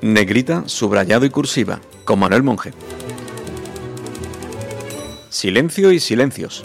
[0.00, 2.72] Negrita, subrayado y cursiva, con Manuel Monge.
[5.28, 6.64] Silencio y silencios.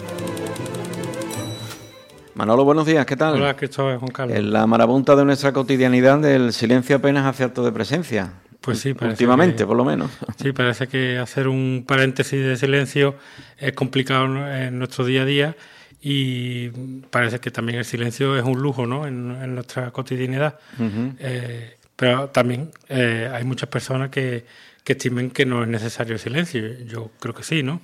[2.34, 3.34] Manolo, buenos días, ¿qué tal?
[3.34, 4.36] Hola, ¿qué tal, Juan Carlos?
[4.36, 8.34] En la marabunta de nuestra cotidianidad, el silencio apenas hace acto de presencia.
[8.60, 10.10] Pues sí, parece Últimamente, por lo menos.
[10.40, 13.16] Sí, parece que hacer un paréntesis de silencio
[13.58, 15.56] es complicado en nuestro día a día
[16.00, 16.68] y
[17.10, 19.06] parece que también el silencio es un lujo ¿no?
[19.06, 20.58] en, nuestra cotidianidad.
[21.18, 24.44] eh, pero también eh, hay muchas personas que,
[24.82, 26.78] que, estimen que no es necesario el silencio.
[26.84, 27.80] Yo creo que sí, ¿no?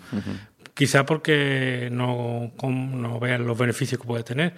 [0.74, 4.54] Quizá porque no, no vean los beneficios que puede tener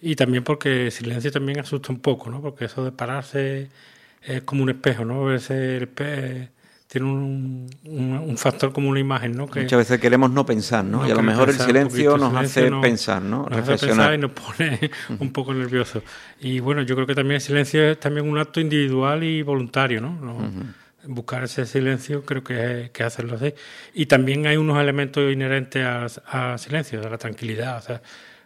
[0.00, 2.42] y también porque el silencio también asusta un poco, ¿no?
[2.42, 3.70] Porque eso de pararse
[4.22, 5.24] es como un espejo, ¿no?
[5.24, 6.52] Verse el espejo
[6.92, 9.46] tiene un, un, factor como una imagen, ¿no?
[9.46, 11.08] Que Muchas veces queremos no pensar, ¿no?
[11.08, 13.46] y a lo mejor el silencio nos hace pensar, ¿no?
[13.48, 16.02] Nos hace pensar y nos pone un poco nerviosos.
[16.38, 20.02] Y bueno, yo creo que también el silencio es también un acto individual y voluntario,
[20.02, 20.18] ¿no?
[21.04, 23.54] Buscar ese silencio creo que es, que hacerlo así.
[23.94, 28.02] Y también hay unos elementos inherentes al silencio, de la tranquilidad, o sea,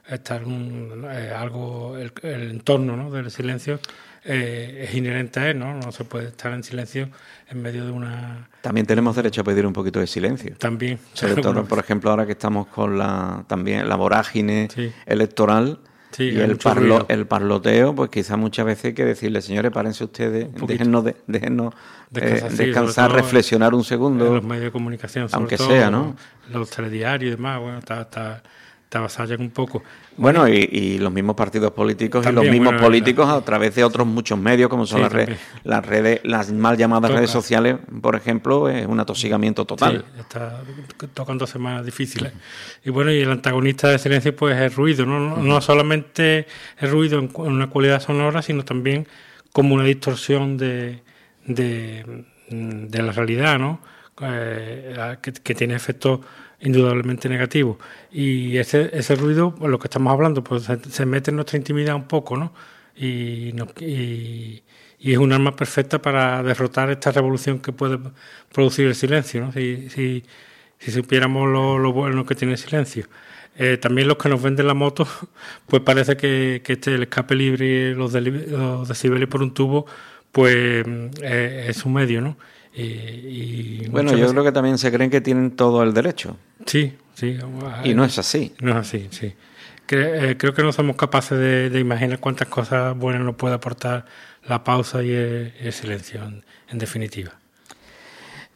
[0.08, 3.10] estar un, eh, algo, el, el entorno ¿no?
[3.10, 3.80] del silencio
[4.28, 5.72] eh, es inherente a él, ¿no?
[5.74, 7.08] No se puede estar en silencio
[7.48, 8.48] en medio de una...
[8.60, 10.56] También tenemos derecho a pedir un poquito de silencio.
[10.58, 10.98] También.
[11.12, 14.68] Sobre todo, por ejemplo, ahora que estamos con la también la vorágine
[15.06, 15.78] electoral
[16.10, 20.02] sí, y el, parlo, el parloteo, pues quizás muchas veces hay que decirle, señores, párense
[20.02, 21.74] ustedes, déjennos, de, déjennos
[22.10, 24.27] descansar, eh, descansar reflexionar un segundo.
[24.27, 26.16] En los medios de comunicación, sobre aunque todo, sea, ¿no?
[26.52, 28.00] Los telediarios y demás, bueno, está...
[28.00, 28.42] está
[28.97, 29.83] te avasallan un poco.
[30.16, 33.75] Bueno, y, y, los mismos partidos políticos También, y los mismos bueno, políticos a través
[33.75, 37.19] de otros muchos medios, como son Sí, las, redes, las redes, las mal llamadas Toca.
[37.19, 40.05] redes sociales, por ejemplo, es un atosigamiento total.
[40.14, 40.62] Sí, está
[41.12, 42.33] tocando semanas difíciles.
[42.84, 46.47] Y bueno, y el antagonista de silencio pues es ruido, no, no, no solamente
[46.78, 49.06] es ruido en, una cualidad sonora, sino también
[49.52, 51.02] como una distorsión de,
[51.44, 53.80] de, de la realidad, ¿no?
[54.22, 56.20] Eh, que, que tiene efectos
[56.60, 57.78] indudablemente negativos.
[58.12, 61.94] Y ese, ese ruido, pues, lo que estamos hablando, pues se, mete en nuestra intimidad
[61.96, 62.52] un poco, ¿no?
[62.96, 63.52] Y,
[65.00, 67.98] es un arma perfecta para derrotar esta revolución que puede
[68.52, 69.52] producir el silencio, ¿no?
[69.52, 70.24] Si, si,
[70.90, 73.06] supiéramos lo, lo bueno que tiene el silencio.
[73.58, 75.06] Eh, también los que nos venden la moto,
[75.66, 79.86] pues parece que, que este, el escape libre los, los decibeles por un tubo,
[80.33, 80.84] pues
[81.22, 82.36] eh, es un medio, ¿no?
[82.77, 86.37] Y, y Bueno, yo veces- creo que también se creen que tienen todo el derecho.
[86.67, 87.39] Sí, sí.
[87.85, 88.53] Y no es así.
[88.61, 89.33] No es así, sí.
[89.89, 93.55] Cre- eh, creo que no somos capaces de, de imaginar cuántas cosas buenas nos puede
[93.55, 94.05] aportar
[94.47, 97.33] la pausa y el, el silencio, en, en definitiva.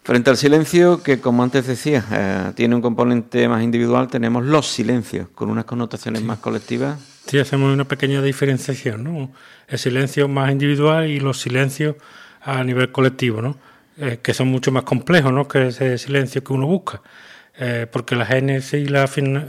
[0.03, 4.67] Frente al silencio, que como antes decía, eh, tiene un componente más individual, tenemos los
[4.67, 6.99] silencios, con unas connotaciones más colectivas.
[7.27, 9.31] Sí, hacemos una pequeña diferenciación, ¿no?
[9.69, 11.97] El silencio más individual y los silencios
[12.43, 13.57] a nivel colectivo, ¿no?
[14.01, 15.47] Eh, que son mucho más complejos, ¿no?
[15.47, 17.03] Que ese silencio que uno busca.
[17.59, 19.47] Eh, porque la génesis y la fen-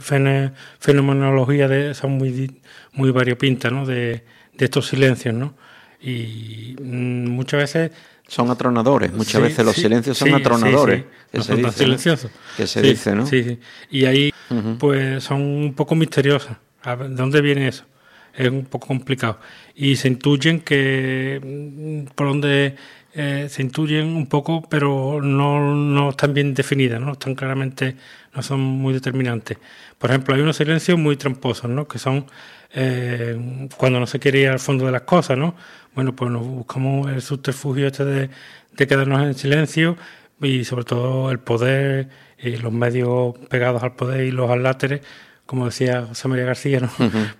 [0.79, 2.59] fenomenología de, son muy,
[2.93, 3.85] muy variopintas, ¿no?
[3.85, 4.23] De,
[4.57, 5.55] de estos silencios, ¿no?
[6.01, 7.91] Y mm, muchas veces
[8.27, 10.99] Son atronadores, muchas Sí, veces los sí, silencios son sí, atronadores.
[10.99, 11.09] sí, sí.
[11.31, 11.85] Que No se son tan dice.
[12.57, 13.25] Que se Sí, dice, ¿no?
[13.25, 13.59] Sí, sí.
[13.91, 14.31] Y ahí,
[14.79, 16.57] pues, son un poco misteriosas.
[16.83, 17.85] ¿De dónde viene eso?
[18.33, 19.39] Es un poco complicado.
[19.75, 22.75] Y se intuyen que, mm, por donde
[23.13, 27.95] eh, se intuyen un poco, pero no, no están bien definidas, no están claramente,
[28.33, 29.57] no son muy determinantes.
[29.97, 31.87] Por ejemplo, hay unos silencios muy tramposos, ¿no?
[31.87, 32.25] Que son
[32.73, 35.55] eh, cuando no se quiere ir al fondo de las cosas, ¿no?
[35.93, 38.29] Bueno, pues nos buscamos el subterfugio este de,
[38.73, 39.97] de quedarnos en silencio
[40.41, 42.09] y sobre todo el poder
[42.41, 45.01] y los medios pegados al poder y los aláteres,
[45.45, 46.89] como decía José María García, ¿no?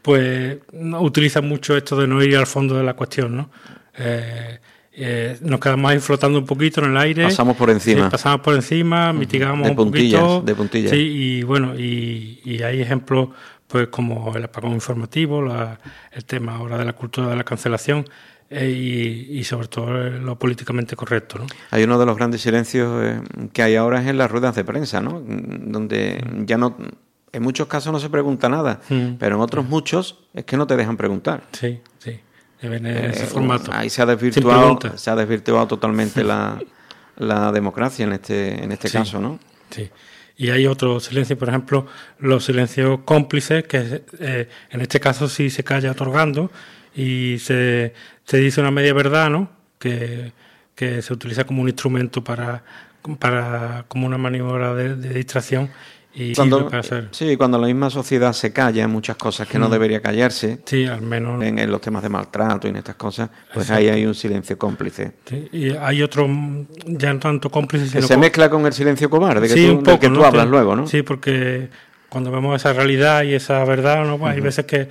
[0.01, 3.49] pues no, utilizan mucho esto de no ir al fondo de la cuestión, ¿no?
[3.97, 4.59] Eh,
[4.93, 7.23] eh, nos quedamos ahí flotando un poquito en el aire.
[7.25, 8.09] Pasamos por encima.
[8.09, 10.41] Pasamos por encima, mitigamos De un puntillas, poquito.
[10.45, 10.91] de puntillas.
[10.91, 13.29] Sí, y bueno, y, y hay ejemplos
[13.67, 15.79] pues como el apagón informativo, la-
[16.11, 18.05] el tema ahora de la cultura de la cancelación
[18.49, 21.45] eh, y, y sobre todo lo políticamente correcto, ¿no?
[21.69, 23.21] Hay uno de los grandes silencios eh,
[23.53, 25.23] que hay ahora es en las ruedas de prensa, ¿no?
[25.25, 26.75] Donde ya no,
[27.31, 29.13] en muchos casos no se pregunta nada, Mm.
[29.17, 31.43] pero en otros muchos es que no te dejan preguntar.
[31.53, 32.19] Sí, sí.
[32.61, 33.71] Eh, formato.
[33.73, 36.59] Ahí se ha desvirtuado, se ha desvirtuado totalmente la,
[37.17, 38.97] la democracia en este, en este Sí.
[38.97, 39.39] caso, ¿no?
[39.71, 39.89] Sí.
[40.37, 41.85] Y hay otros silencios, por ejemplo,
[42.19, 46.51] los silencios cómplices, que eh, en este caso sí se calla otorgando
[46.95, 47.93] y se,
[48.25, 49.49] se dice una media verdad, ¿no?
[49.77, 50.31] Que,
[50.75, 52.63] que se utiliza como un instrumento para,
[53.19, 55.69] para como una maniobra de, de distracción
[56.13, 56.69] y Cuando,
[57.11, 59.71] sí, cuando la misma sociedad se calla en muchas cosas que no Mm.
[59.71, 61.41] debería callarse, Sí, al menos.
[61.43, 64.57] en, en los temas de maltrato y en estas cosas, pues ahí hay un silencio
[64.57, 65.13] cómplice.
[65.25, 65.47] sí.
[65.53, 66.27] Y hay otro,
[66.85, 69.75] ya no tanto cómplice, Que se mezcla con el silencio cobarde que sí, tú, un
[69.83, 70.85] del poco, que tú hablas luego, ¿no?
[70.87, 71.69] Sí, porque
[72.09, 74.17] cuando vemos esa realidad y esa verdad, ¿no?
[74.19, 74.89] Pues hay veces que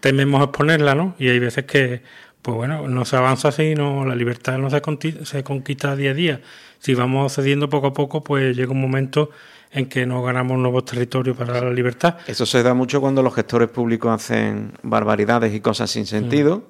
[0.00, 1.14] tememos exponerla, ¿no?
[1.18, 2.00] Y hay veces que,
[2.40, 4.80] pues bueno, no se avanza así, no la libertad no se,
[5.24, 6.40] se conquista día a día.
[6.78, 9.30] Si vamos cediendo poco a poco, pues llega un momento
[9.72, 12.16] en que nos ganamos nuevos territorios para la libertad.
[12.26, 16.64] Eso se da mucho cuando los gestores públicos hacen barbaridades y cosas sin sentido,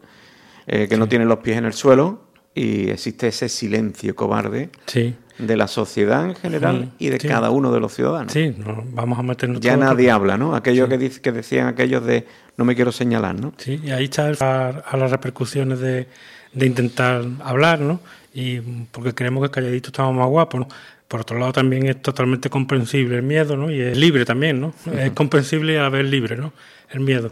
[0.67, 2.23] eh, que no tienen los pies en el suelo,
[2.55, 7.73] y existe ese silencio cobarde Sí, de la sociedad en general y de cada uno
[7.73, 8.33] de los ciudadanos.
[8.33, 10.55] sí, no, vamos a meternos Ya nadie habla, ¿no?
[10.55, 12.27] Aquello que, dice, que decían aquellos de
[12.59, 13.55] no me quiero señalar, ¿no?
[13.57, 16.07] Sí, y ahí está el- a, a las repercusiones de,
[16.53, 18.01] de intentar hablar, ¿no?
[18.35, 20.69] Y mm, porque creemos que calladitos estamos más guapos, ¿no?
[21.13, 23.71] Por otro lado, también es totalmente comprensible el miedo, ¿no?
[23.71, 24.73] Y es libre también, ¿no?
[24.99, 26.55] Es comprensible y a la vez libre, ¿no?
[26.89, 27.31] El miedo.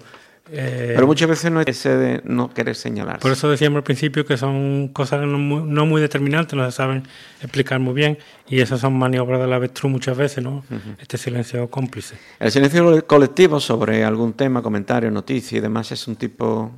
[0.52, 3.20] Eh, Pero muchas veces no es ese de no querer señalarse.
[3.22, 6.72] por eso decíamos al principio que son cosas no muy, no muy determinantes, no se
[6.76, 7.04] saben
[7.40, 8.18] explicar muy bien,
[8.50, 10.62] y esas son maniobras del avestruz muchas veces, ¿no?
[10.98, 12.16] Este silencio cómplice.
[12.38, 16.70] El silencio colectivo sobre algún tema, comentario, noticia y demás es un tipo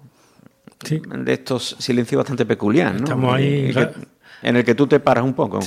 [0.84, 1.02] Sí.
[1.04, 2.98] de estos silencios bastante peculiar, ¿no?
[3.04, 3.74] Estamos ahí,
[4.42, 5.58] en el que tú te paras un poco.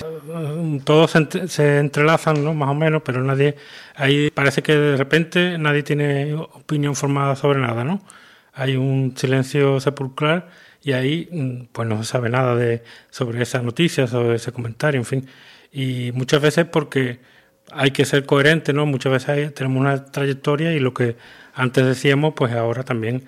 [0.84, 2.54] Todos se, entre- se entrelazan, ¿no?
[2.54, 3.56] Más o menos, pero nadie,
[3.96, 8.02] ahí parece que de repente nadie tiene opinión formada sobre nada, ¿no?
[8.54, 10.46] Hay un silencio sepulcral
[10.82, 15.00] y ahí, mm, pues no se sabe nada de, sobre esa noticia, sobre ese comentario,
[15.00, 15.28] en fin.
[15.72, 17.20] Y muchas veces porque
[17.72, 18.86] hay que ser coherente, ¿no?
[18.86, 21.18] Muchas veces tenemos una trayectoria y lo que
[21.54, 23.26] antes decíamos, pues ahora también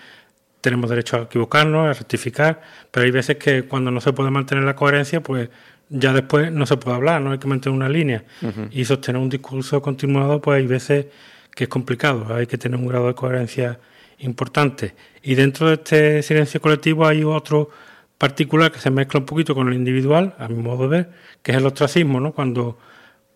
[0.62, 2.62] tenemos derecho a equivocarnos, a rectificar,
[2.92, 5.50] pero hay veces que cuando no se puede mantener la coherencia, pues
[5.90, 8.24] ya después no se puede hablar, no hay que mantener una línea.
[8.72, 11.08] Y sostener un discurso continuado, pues hay veces
[11.54, 13.80] que es complicado, hay que tener un grado de coherencia
[14.20, 14.96] importante.
[15.24, 17.70] Y dentro de este silencio colectivo hay otro
[18.18, 21.10] particular que se mezcla un poquito con el individual, a mi modo de ver,
[21.42, 22.34] que es el ostracismo, ¿no?
[22.34, 22.78] Cuando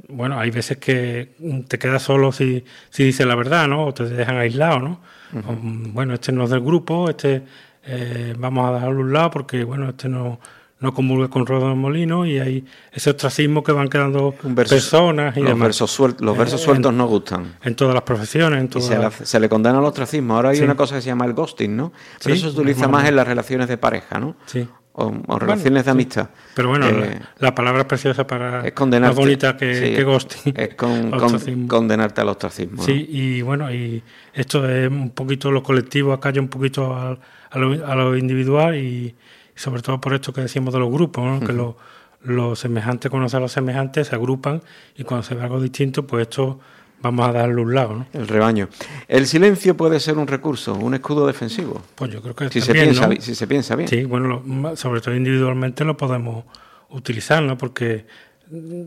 [0.07, 1.35] bueno, hay veces que
[1.67, 3.85] te quedas solo si, si dices la verdad, ¿no?
[3.85, 5.01] O te dejan aislado, ¿no?
[5.47, 7.43] O, bueno, este no es del grupo, este
[7.83, 10.39] eh, vamos a dejarlo a un lado porque, bueno, este no,
[10.81, 11.45] no comulga con
[11.79, 15.67] molino y hay ese ostracismo que van quedando verso- personas y los demás.
[15.67, 17.53] versos, suel- los versos Eh, sueltos no gustan.
[17.63, 20.35] En todas las profesiones, en Y todas se, le, hace- se le condena al ostracismo.
[20.35, 20.63] Ahora hay Sí.
[20.63, 21.93] una cosa que se llama el ghosting, ¿no?
[22.23, 24.35] Pero Sí, eso se utiliza más en las relaciones de pareja, ¿no?
[24.47, 24.67] Sí.
[24.93, 26.29] O, o relaciones de amistad.
[26.53, 26.91] Pero bueno, Eh,
[27.39, 30.53] la, la palabra es preciosa para es más bonita que, sí, que ghosting.
[30.57, 32.77] Es con- con- condenarte al ostracismo.
[32.77, 32.83] ¿no?
[32.83, 34.03] Sí, y bueno, y
[34.33, 37.19] esto es un poquito lo colectivo, acalla un poquito al-
[37.51, 39.15] a, lo, a lo individual y,
[39.61, 41.45] sobre todo por esto que decíamos de los grupos, ¿no?
[41.45, 41.75] que los
[42.23, 44.61] los semejantes conocen a los semejantes, se agrupan
[44.95, 46.59] y cuando se ve algo distinto, pues esto
[47.01, 48.05] vamos a darle un lado, ¿no?
[48.13, 48.69] El rebaño.
[49.07, 51.81] El silencio puede ser un recurso, un escudo defensivo.
[51.95, 53.19] Pues yo creo que Si se, piensa, ¿no?
[53.19, 53.89] si se piensa bien.
[53.89, 56.45] Sí, bueno, lo- sobre todo individualmente lo podemos
[56.89, 57.57] utilizar, ¿no?
[57.57, 58.05] Porque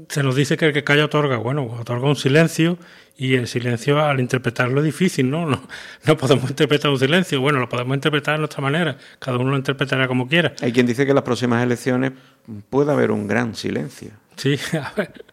[0.09, 2.79] se nos dice que el que calla otorga, bueno, otorga un silencio
[3.17, 5.47] y el silencio al interpretarlo es difícil, ¿no?
[5.47, 5.63] No,
[6.07, 9.57] no podemos interpretar un silencio, bueno, lo podemos interpretar de nuestra manera, cada uno lo
[9.57, 10.55] interpretará como quiera.
[10.61, 12.13] Hay quien dice que en las próximas elecciones
[12.71, 14.11] puede haber un gran silencio.
[14.37, 15.25] Sí, a ver.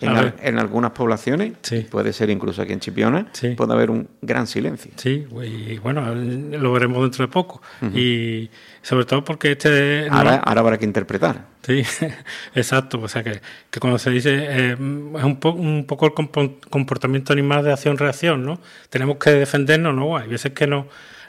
[0.00, 1.86] En, algunas poblaciones, Sí.
[1.90, 3.50] puede ser incluso aquí en Chipiona, Sí.
[3.50, 4.92] puede haber un gran silencio.
[4.96, 7.62] Sí, y bueno, lo veremos dentro de poco.
[7.94, 8.50] Y
[8.82, 10.06] sobre todo porque este...
[10.10, 11.46] no- Ahora, ahora habrá que interpretar.
[11.62, 11.82] Sí,
[12.54, 13.00] exacto.
[13.00, 13.40] O sea que,
[13.70, 14.78] que cuando se dice eh, es
[15.24, 18.60] un, po- un poco el compo- comportamiento animal de acción-reacción, ¿no?
[18.90, 20.16] Tenemos que defendernos, ¿no?
[20.16, 20.86] Hay veces que no,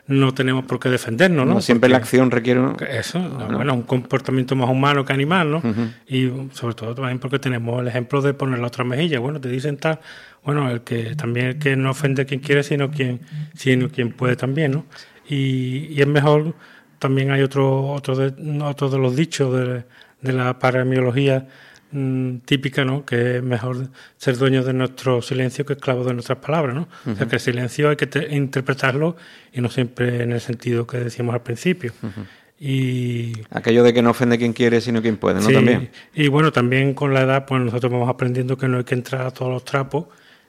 [0.08, 1.56] no tenemos por qué defendernos, ¿no?
[1.56, 5.50] No siempre la acción requiere un- Eso, no, bueno, un comportamiento más humano que animal,
[5.52, 5.62] ¿no?
[6.08, 9.20] Y sobre todo también porque tenemos el ejemplo de poner la otra mejilla.
[9.20, 10.00] Bueno, te dicen tal,
[10.44, 13.22] bueno, el que también el que no ofende a quien quiere, sino quien,
[13.56, 14.86] sino quien puede también, ¿no?
[15.28, 16.54] Y, y es mejor,
[17.00, 19.84] también hay otro, otro, de, otro de los dichos de,
[20.22, 21.48] de la paramiología
[21.96, 23.06] mm, típica, ¿no?
[23.06, 23.88] Que es mejor
[24.18, 26.88] ser dueño de nuestro silencio que esclavo de nuestras palabras, ¿no?
[27.12, 29.16] O sea, que el silencio hay que te- interpretarlo
[29.54, 31.94] y no siempre en el sentido que decíamos al principio.
[32.60, 35.48] Y Aquello de que no ofende quien quiere, sino quien puede, ¿no?
[35.48, 35.90] Sí, También.
[36.14, 39.28] Y bueno, también con la edad, pues nosotros vamos aprendiendo que no hay que entrar
[39.28, 40.06] a todos los trapos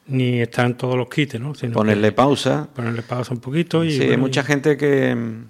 [0.07, 1.55] ni estar en todos los quites, ¿no?
[1.57, 2.69] Sino Ponerle pausa.
[2.73, 5.45] ponerle pausa un poquito y Sí, hay mucha gente que, mm,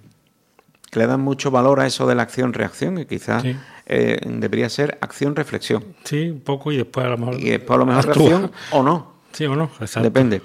[0.90, 3.54] que le dan mucho valor a eso de la acción-reacción y quizás Sí.
[3.86, 5.84] Eh, debería ser acción-reflexión.
[6.04, 8.82] sí, un poco y después a lo mejor Y después a lo mejor reacción o
[8.82, 9.12] no.
[9.32, 10.02] Sí o no, exacto.
[10.02, 10.42] Depende.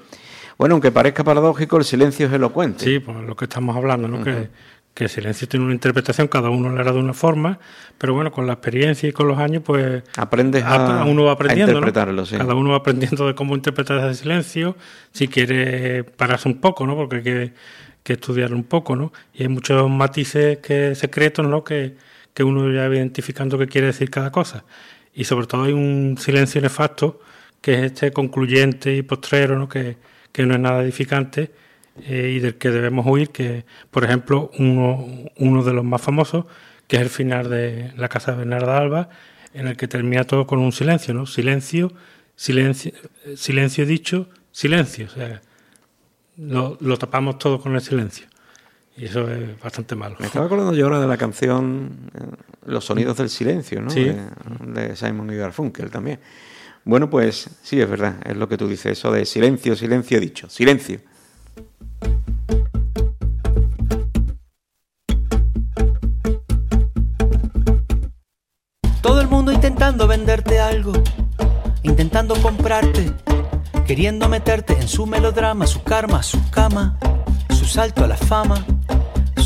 [0.58, 2.84] Bueno, aunque parezca paradójico, el silencio es elocuente.
[2.84, 4.24] Sí, pues lo que estamos hablando, ¿no?
[4.24, 4.50] que,
[4.94, 7.58] que el silencio tiene una interpretación, cada uno lo hará de una forma,
[7.98, 11.72] pero bueno, con la experiencia y con los años, pues aprendes a, uno va aprendiendo,
[11.72, 14.76] interpretarlo, Cada uno va aprendiendo de cómo interpretar ese silencio,
[15.14, 16.96] si quiere pararse un poco, ¿no?
[16.96, 17.54] Porque hay que,
[18.04, 19.14] que estudiarlo un poco, ¿no?
[19.34, 21.64] Y hay muchos matices que secretos, ¿no?
[21.64, 21.96] Que,
[22.34, 24.64] que uno ya identificando qué quiere decir cada cosa.
[25.14, 27.20] Y sobre todo hay un silencio nefasto,
[27.62, 29.68] que es este concluyente y postrero, ¿no?
[29.68, 29.98] Que,
[30.32, 31.52] que no es nada edificante
[32.04, 35.06] eh, y del que debemos huir, que por ejemplo uno,
[35.38, 36.46] uno de los más famosos,
[36.88, 39.10] que es el final de La Casa de Bernarda Alba,
[39.54, 41.26] en el que termina todo con un silencio, ¿no?
[41.26, 41.92] Silencio,
[42.36, 42.94] silencio,
[43.36, 45.08] silencio dicho, silencio.
[45.08, 45.42] O sea,
[46.38, 48.28] lo, lo tapamos todo con el silencio.
[49.02, 50.16] Y eso es bastante malo.
[50.20, 52.20] Me estaba acordando yo ahora de la canción eh,
[52.68, 53.90] Los sonidos del silencio, ¿no?
[53.90, 54.04] Sí.
[54.04, 54.20] De,
[54.60, 56.20] de Simon y Garfunkel también.
[56.86, 60.48] Bueno, pues sí, es verdad, es lo que tú dices, eso de silencio, silencio dicho,
[60.52, 61.00] silencio.
[69.02, 70.94] Todo el mundo intentando venderte algo,
[71.82, 73.12] intentando comprarte,
[73.88, 77.00] queriendo meterte en su melodrama, su karma, su cama,
[77.50, 78.64] su salto a la fama,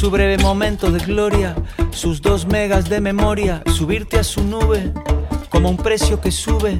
[0.05, 1.55] su breve momento de gloria,
[1.89, 4.93] sus dos megas de memoria, subirte a su nube
[5.49, 6.79] como un precio que sube,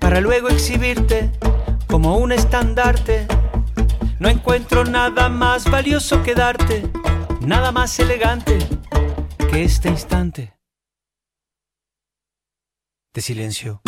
[0.00, 1.30] para luego exhibirte
[1.86, 3.28] como un estandarte.
[4.18, 6.82] No encuentro nada más valioso que darte,
[7.40, 8.58] nada más elegante
[9.48, 10.52] que este instante
[13.14, 13.80] de silencio.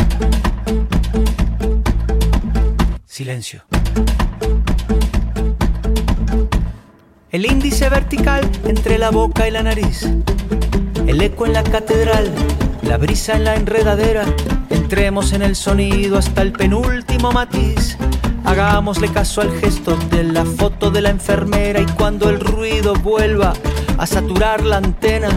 [3.06, 3.64] Silencio.
[7.30, 10.08] El índice vertical entre la boca y la nariz.
[11.06, 12.32] El eco en la catedral,
[12.80, 14.24] la brisa en la enredadera.
[14.70, 17.98] Entremos en el sonido hasta el penúltimo matiz.
[18.44, 23.52] Hagámosle caso al gesto de la foto de la enfermera y cuando el ruido vuelva
[23.98, 25.28] a saturar la antena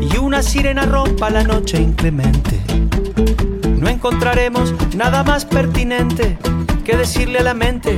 [0.00, 2.60] y una sirena rompa la noche inclemente,
[3.76, 6.38] no encontraremos nada más pertinente
[6.84, 7.96] que decirle a la mente,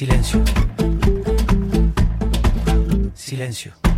[0.00, 0.42] Silencio.
[3.12, 3.89] Silencio.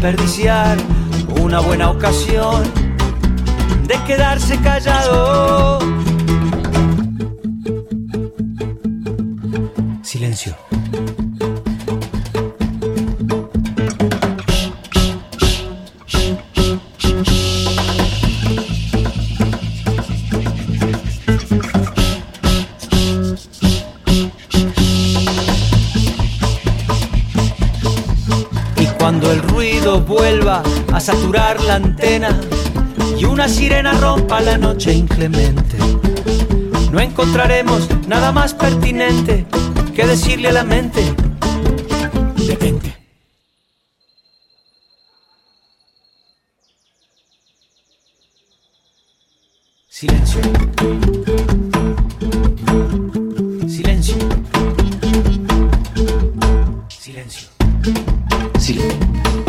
[0.00, 0.78] Desperdiciar
[1.40, 2.62] una buena ocasión
[3.88, 5.80] de quedarse callado.
[10.04, 10.67] Silencio.
[31.78, 32.40] Saturar la antena
[33.18, 35.76] y una sirena rompa la noche inclemente,
[36.90, 39.46] no encontraremos nada más pertinente
[39.94, 41.02] que decirle a la mente,
[42.46, 42.94] detente.
[49.88, 50.40] Silencio.
[53.66, 54.16] Silencio.
[56.88, 57.48] Silencio.
[58.60, 59.47] Silencio.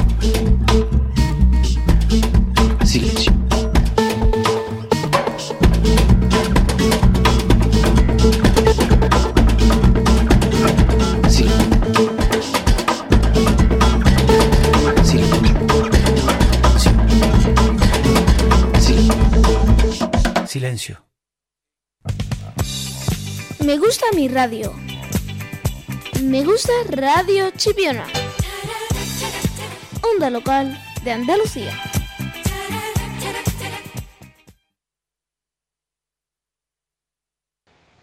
[24.20, 24.74] Mi radio.
[26.24, 28.06] Me gusta Radio Chipiona.
[30.02, 31.72] Onda local de Andalucía.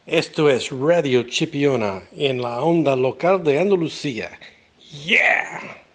[0.06, 4.30] Esto es Radio Chipiona en la onda local de Andalucía.
[5.04, 5.85] ¡Yeah!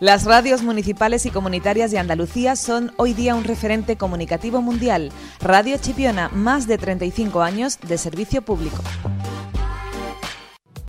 [0.00, 5.12] Las radios municipales y comunitarias de Andalucía son hoy día un referente comunicativo mundial.
[5.40, 8.82] Radio Chipiona, más de 35 años de servicio público.